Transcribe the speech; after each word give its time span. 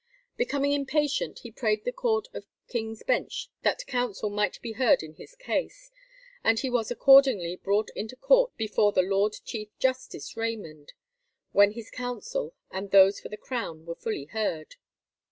Becoming 0.35 0.71
impatient, 0.71 1.41
he 1.43 1.51
prayed 1.51 1.83
the 1.83 1.91
Court 1.91 2.27
of 2.33 2.47
King's 2.67 3.03
Bench 3.03 3.49
that 3.61 3.85
counsel 3.85 4.31
might 4.31 4.59
be 4.63 4.71
heard 4.71 5.03
in 5.03 5.13
his 5.13 5.35
case, 5.35 5.91
and 6.43 6.57
he 6.57 6.71
was 6.71 6.89
accordingly 6.89 7.55
brought 7.55 7.91
into 7.91 8.15
court 8.15 8.57
before 8.57 8.91
the 8.93 9.03
Lord 9.03 9.35
Chief 9.45 9.69
Justice 9.77 10.35
Raymond, 10.35 10.93
when 11.51 11.73
his 11.73 11.91
counsel 11.91 12.55
and 12.71 12.89
those 12.89 13.19
for 13.19 13.29
the 13.29 13.37
Crown 13.37 13.85
were 13.85 13.93
fully 13.93 14.25
heard. 14.25 14.73